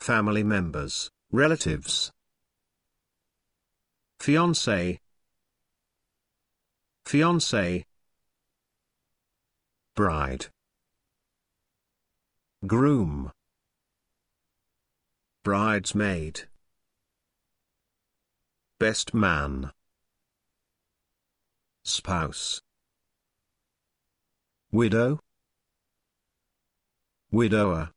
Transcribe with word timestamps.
family 0.00 0.42
members, 0.42 1.10
relatives. 1.30 2.10
Fiancé, 4.18 4.98
fiancé, 7.06 7.84
bride, 9.94 10.46
groom, 12.66 13.30
bridesmaid, 15.44 16.42
best 18.78 19.12
man, 19.12 19.70
spouse, 21.84 22.62
widow, 24.72 25.20
widower, 27.30 27.90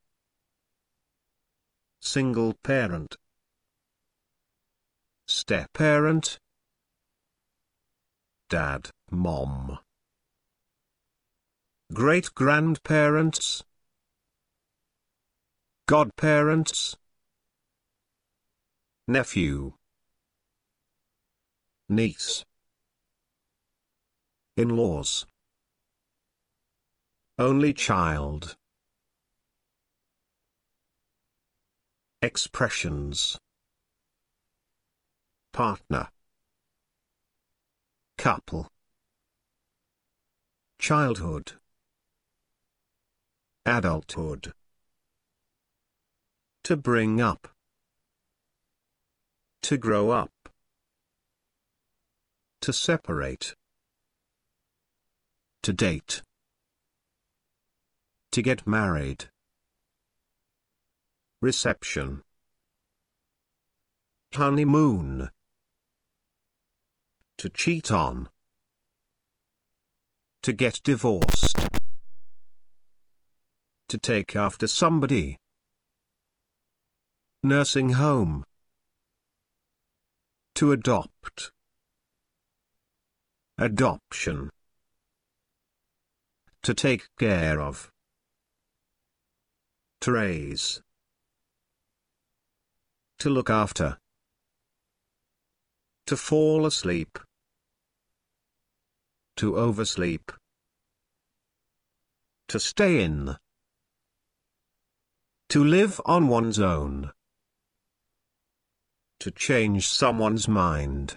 single 2.06 2.54
parent, 2.64 3.16
step-parent, 5.26 6.38
dad, 8.50 8.90
mom, 9.10 9.80
great-grandparents, 11.94 13.64
godparents, 15.88 16.98
nephew, 19.08 19.72
niece, 21.88 22.44
in-laws, 24.58 25.26
only 27.40 27.74
child. 27.74 28.58
Expressions. 32.24 33.38
Partner. 35.52 36.08
Couple. 38.18 38.70
Childhood. 40.80 41.52
Adulthood. 43.66 44.54
To 46.64 46.78
bring 46.78 47.20
up. 47.20 47.50
To 49.64 49.78
grow 49.78 50.12
up. 50.12 50.32
To 52.62 52.72
separate. 52.72 53.54
To 55.64 55.74
date. 55.74 56.22
To 58.32 58.42
get 58.42 58.66
married 58.66 59.26
Reception. 61.44 62.24
Honeymoon. 64.34 65.30
To 67.38 67.50
cheat 67.50 67.92
on. 67.92 68.30
To 70.44 70.54
get 70.54 70.80
divorced. 70.86 71.58
To 73.90 73.98
take 73.98 74.38
after 74.38 74.68
somebody. 74.68 75.36
Nursing 77.44 77.90
home. 77.90 78.46
To 80.56 80.72
adopt. 80.72 81.52
Adoption. 83.58 84.50
To 86.62 86.74
take 86.74 87.10
care 87.20 87.60
of. 87.60 87.92
To 90.00 90.14
raise 90.14 90.82
to 93.24 93.30
look 93.30 93.50
after. 93.50 93.98
To 96.08 96.18
fall 96.18 96.66
asleep. 96.66 97.18
To 99.38 99.56
oversleep. 99.56 100.34
To 102.50 102.60
stay 102.60 103.02
in. 103.02 103.38
To 105.48 105.64
live 105.64 106.02
on 106.06 106.28
one's 106.28 106.60
own. 106.60 107.12
To 109.22 109.32
change 109.32 109.88
someone's 109.88 110.50
mind. 110.50 111.16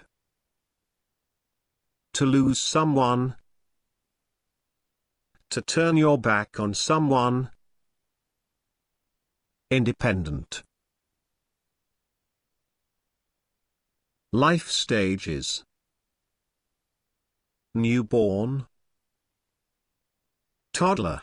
To 2.13 2.25
lose 2.25 2.57
someone. 2.57 3.35
To 5.49 5.61
turn 5.61 5.97
your 5.97 6.17
back 6.17 6.57
on 6.57 6.73
someone. 6.73 7.49
Independent. 9.69 10.63
Life 14.33 14.69
stages. 14.69 15.63
Newborn. 17.73 18.67
Toddler. 20.73 21.21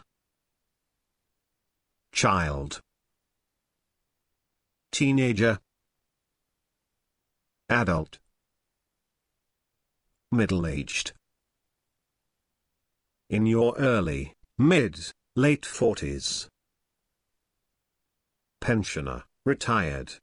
Child. 2.13 2.81
Teenager. 4.91 5.59
Adult. 7.69 8.19
Middle-aged. 10.33 11.13
In 13.29 13.45
your 13.45 13.75
early, 13.77 14.33
mid, 14.57 14.99
late 15.37 15.63
40s 15.63 16.49
Pensioner, 18.63 19.25
retired 19.45 20.15